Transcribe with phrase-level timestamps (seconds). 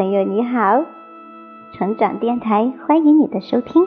[0.00, 0.86] 朋友你好，
[1.74, 3.86] 成长电台欢迎你的收听。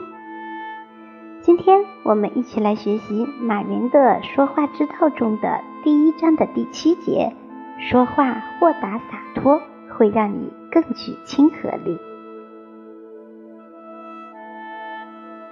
[1.40, 7.34] 今天我们一起来学习马云的说话之道中的第一章的第七节：
[7.80, 11.98] 说话豁达洒脱，会让你更具亲和力。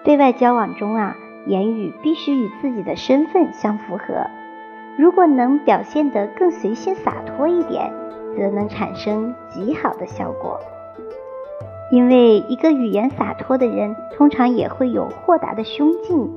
[0.05, 4.29] 对外交往中啊，言语必须与自己的身份相符合。
[4.97, 7.93] 如果能表现得更随性洒脱一点，
[8.37, 10.61] 则能产生极好的效果。
[11.91, 16.31] 因为一个语言洒脱的人，通常也会有豁达的胸襟，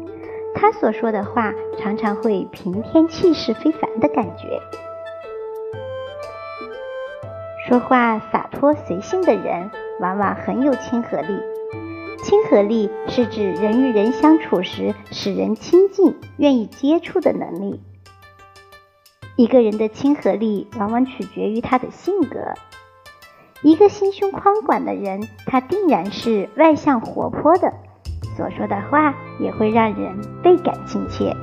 [0.53, 4.59] 他所说的话常常会平添气势非凡的感觉。
[7.67, 11.39] 说话洒脱随性的人，往往很有亲和力。
[12.23, 17.81] 亲和力是指人与人相处时，使人亲近、愿意接触的能力。
[19.37, 22.39] 一个人的亲和力往往取决于他的性格。
[23.63, 27.73] 一个心胸宽广的人，他定然是外向活泼的，
[28.37, 31.35] 所说的话也会让人倍感亲切。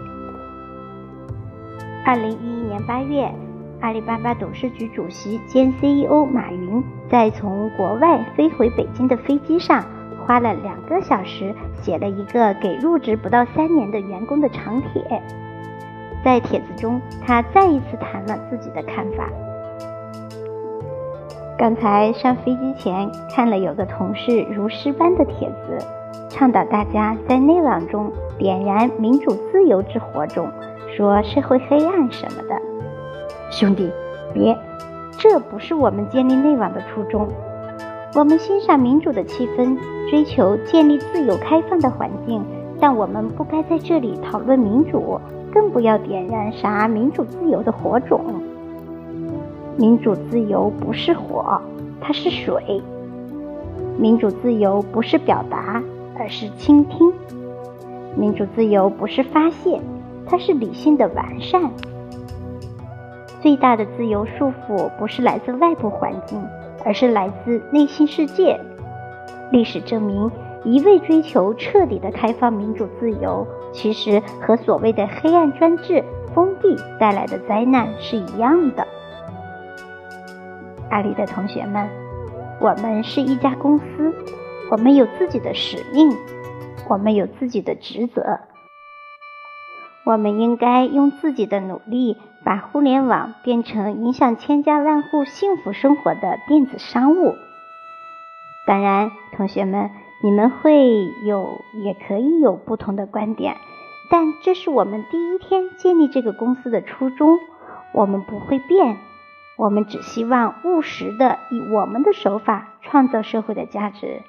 [2.04, 3.30] 二零一一年八月，
[3.80, 9.84] 阿里巴巴董事局主席兼 CEO 马云在从国外飞回北京的飞机上，
[10.26, 15.22] 花了两个小时写了一个给入职不到三年的员工的长帖。
[16.24, 19.28] 在帖子中，他再一次谈了自己的看法。
[21.58, 25.78] 刚才上飞机前看了有个同事如诗般的帖子，
[26.28, 30.48] 倡导大家在内网中点燃民主自由之火种，
[30.96, 32.60] 说社会黑暗什么的。
[33.50, 33.90] 兄弟，
[34.32, 34.56] 别，
[35.18, 37.28] 这不是我们建立内网的初衷。
[38.14, 39.78] 我们欣赏民主的气氛，
[40.10, 42.44] 追求建立自由开放的环境，
[42.80, 45.20] 但我们不该在这里讨论民主。
[45.52, 48.20] 更不要点燃啥民主自由的火种。
[49.76, 51.60] 民主自由不是火，
[52.00, 52.82] 它是水。
[53.98, 55.82] 民主自由不是表达，
[56.18, 57.12] 而是倾听。
[58.16, 59.80] 民主自由不是发泄，
[60.26, 61.70] 它是理性的完善。
[63.40, 66.42] 最大的自由束缚不是来自外部环境，
[66.84, 68.58] 而是来自内心世界。
[69.50, 70.30] 历史证明。
[70.64, 78.86] 一味追求彻底的开放、民主、自由，其实和所谓的黑暗专制、封闭带来的灾难是一样的。
[80.90, 81.88] 阿里的同学们，
[82.60, 84.14] 我们是一家公司，
[84.70, 86.10] 我们有自己的使命，
[86.88, 88.40] 我们有自己的职责，
[90.04, 97.34] 我们应该用自己的努力，把互联网变成影响千家万户幸福生活的电子商务。
[98.66, 100.01] 当然，同学们。
[100.24, 103.56] 你们会有，也可以有不同的观点，
[104.08, 107.38] 但这是我们第一天建立这个公司的初衷。
[107.92, 108.98] 我们不会变，
[109.58, 114.22] 我们只希望务实的以我们的手法创造社会的价值。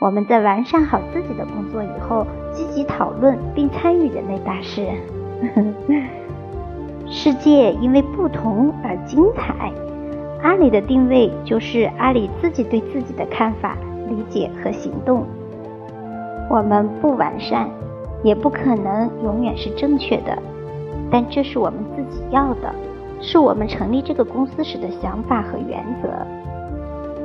[0.00, 4.88] 我们在完善好自己的工作以后，积极讨论并参与人类大事。
[7.06, 9.72] 世界因为不同而精彩。
[10.42, 13.78] 阿里的定位就是阿里自己对自己的看法。
[14.08, 15.24] 理解和行动，
[16.50, 17.68] 我们不完善，
[18.22, 20.36] 也不可能永远是正确的，
[21.10, 22.74] 但这是我们自己要的，
[23.20, 26.08] 是我们成立这个公司时的想法和原则。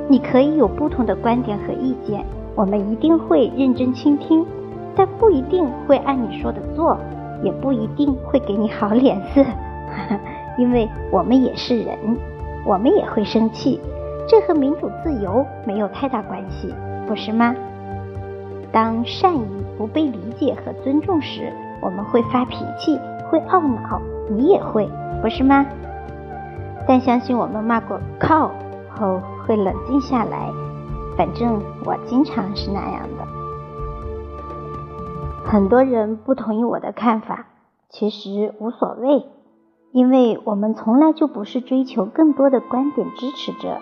[0.08, 2.24] 你可以有不同的观点和意见，
[2.54, 4.44] 我们一定会认真倾听，
[4.96, 6.96] 但不一定会按你说的做，
[7.42, 9.44] 也不一定会给你好脸色，
[10.58, 11.96] 因为我们也是人，
[12.66, 13.80] 我们也会生气。
[14.30, 16.72] 这和民主自由没有太大关系，
[17.08, 17.52] 不是吗？
[18.70, 19.44] 当善意
[19.76, 21.52] 不被理解和尊重时，
[21.82, 22.96] 我们会发脾气，
[23.28, 24.88] 会懊恼，你也会，
[25.20, 25.66] 不是吗？
[26.86, 28.52] 但相信我们骂过靠
[28.88, 30.48] 后会冷静下来，
[31.16, 33.26] 反正我经常是那样的。
[35.44, 37.46] 很多人不同意我的看法，
[37.88, 39.26] 其实无所谓，
[39.90, 43.78] 因为我们从来就不是追求更多的观点支持者。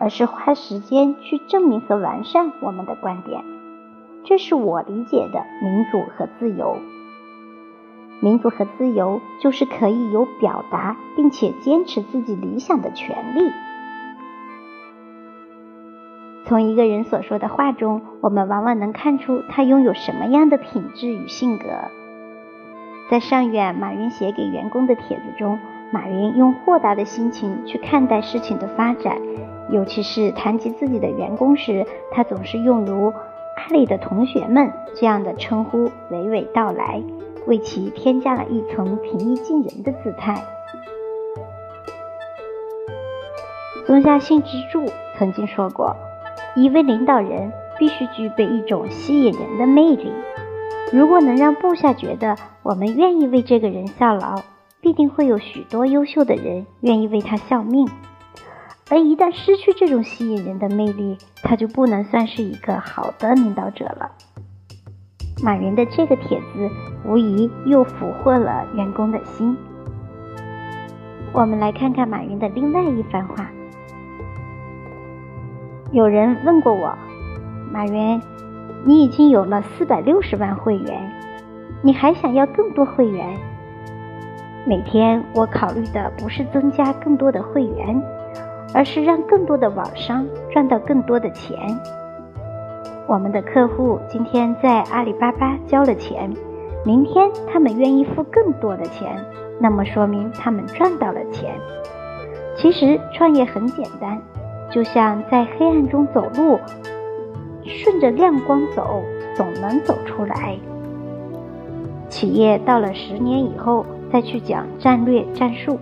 [0.00, 3.44] 而是花时间去证明和完善我们的观点，
[4.24, 6.78] 这是我理解的民主和自由。
[8.22, 13.50] 民主和自由就是可以有表达并且坚持自己理想的权利。
[16.46, 21.66] 从一个人所说的话中，我们往往能看出他拥有什么样的品质与性格。
[23.10, 25.58] 在上月马云写给员工的帖子中，
[25.92, 29.16] 马云用豁达的心情去看待事情的发展。
[29.70, 33.12] 尤其是谈及自己的员工时，他总是用如
[33.56, 37.02] “阿里的同学们”这样的称呼娓娓道来，
[37.46, 40.42] 为其添加了一层平易近人的姿态。
[43.86, 44.84] 松下幸之助
[45.18, 45.96] 曾经说过，
[46.54, 50.12] 一位领导人必须具备一种吸引人的魅力。
[50.92, 54.42] 如果能让部下觉得我们愿意为这个人效劳，
[54.80, 57.88] 必定会有许多优秀的人愿意为他效命。
[58.90, 64.10] 而一旦失去这种吸引人的魅力，他就不能算是一个好的领导者了。
[65.42, 66.68] 马云的这个帖子
[67.06, 69.56] 无疑又俘获了员工的心。
[71.32, 73.48] 我们来看看马云的另外一番话。
[75.92, 76.92] 有人问过我，
[77.72, 78.20] 马云，
[78.84, 81.12] 你已经有了四百六十万会员，
[81.80, 83.38] 你还想要更多会员？
[84.66, 88.02] 每天我考虑的不是增加更多的会员。
[88.72, 91.58] 而是让更多的网商赚到更多的钱。
[93.06, 96.32] 我们的客户今天在阿里巴巴交了钱，
[96.84, 99.24] 明天他们愿意付更多的钱，
[99.58, 101.54] 那么说明他们赚到了钱。
[102.56, 104.20] 其实创业很简单，
[104.70, 106.58] 就像在黑暗中走路，
[107.64, 109.02] 顺着亮光走，
[109.34, 110.56] 总能走出来。
[112.08, 115.78] 企业到了十年以后再去讲战略战术。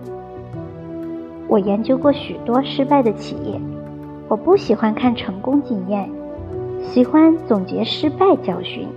[1.49, 3.59] 我研究过许多失败的企业，
[4.27, 6.07] 我不喜欢看成功经验，
[6.83, 8.87] 喜欢总结失败教训。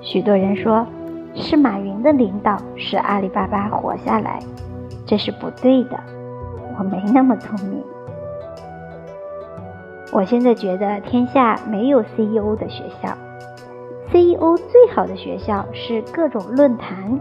[0.00, 0.86] 许多人说，
[1.34, 4.38] 是马云的领导使阿里巴巴活下来，
[5.04, 6.00] 这是不对的。
[6.78, 7.82] 我没那么聪明。
[10.10, 13.10] 我现在觉得天下没有 CEO 的学校
[14.10, 17.20] ，CEO 最好的学校是各种论坛。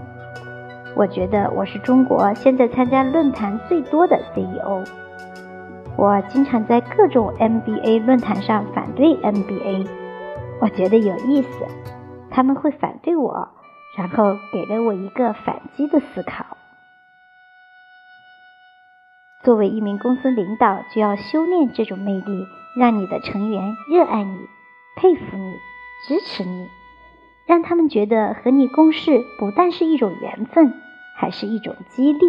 [0.95, 4.83] 我觉得我是中国现在参加论坛最多的 CEO。
[5.97, 9.87] 我经常在各种 MBA 论坛上反对 MBA，
[10.61, 11.49] 我觉得有意思。
[12.29, 13.49] 他们会反对我，
[13.97, 16.57] 然后给了我一个反击的思考。
[19.43, 22.45] 作为一名公司领导，就要修炼这种魅力，
[22.77, 24.37] 让你的成员热爱你、
[24.95, 25.53] 佩服你、
[26.07, 26.67] 支持你。
[27.45, 30.73] 让他们觉得和你共事不但是一种缘分，
[31.15, 32.19] 还是一种激励。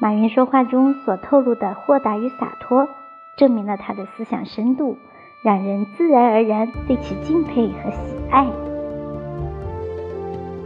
[0.00, 2.88] 马云说话中所透露的豁达与洒脱，
[3.36, 4.96] 证明了他的思想深度，
[5.44, 8.46] 让人自然而然对其敬佩和喜爱。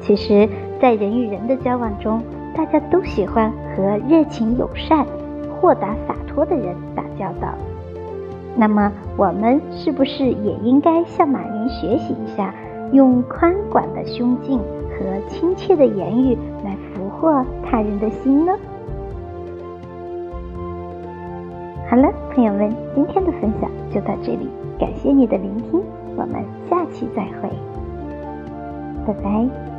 [0.01, 0.49] 其实，
[0.81, 2.23] 在人与人的交往中，
[2.55, 5.05] 大家都喜欢和热情友善、
[5.51, 7.55] 豁达洒脱的人打交道。
[8.57, 12.55] 那么，我们是不是也应该向马云学习一下，
[12.93, 18.53] 用宽广的胸襟和亲切的言语来俘获他人的心呢？
[21.91, 24.49] 好了，朋友们，今天的分享就到这里，
[24.79, 25.83] 感谢你的聆听，
[26.17, 27.51] 我们下期再会，
[29.05, 29.74] 拜拜。